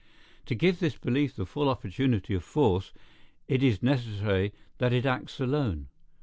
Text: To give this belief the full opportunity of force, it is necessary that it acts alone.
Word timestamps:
To 0.47 0.55
give 0.55 0.79
this 0.79 0.95
belief 0.97 1.35
the 1.35 1.45
full 1.45 1.69
opportunity 1.69 2.33
of 2.33 2.43
force, 2.43 2.91
it 3.47 3.61
is 3.61 3.83
necessary 3.83 4.51
that 4.79 4.93
it 4.93 5.05
acts 5.05 5.39
alone. 5.39 5.89